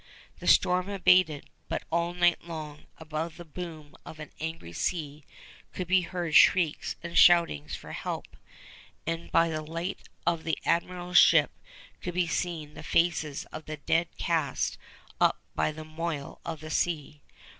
[0.39, 5.23] The storm abated, but all night long, above the boom of an angry sea,
[5.73, 8.35] could be heard shrieks and shoutings for help;
[9.05, 11.51] and by the light of the Admiral's ship
[12.01, 14.79] could be seen the faces of the dead cast
[15.19, 17.21] up by the moil of the sea.